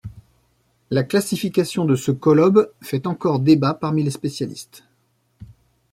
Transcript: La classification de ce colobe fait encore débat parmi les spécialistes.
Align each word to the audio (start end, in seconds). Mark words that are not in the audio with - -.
La 0.89 1.03
classification 1.03 1.85
de 1.85 1.95
ce 1.95 2.09
colobe 2.09 2.71
fait 2.81 3.05
encore 3.05 3.39
débat 3.39 3.75
parmi 3.75 4.01
les 4.01 4.09
spécialistes. 4.09 4.83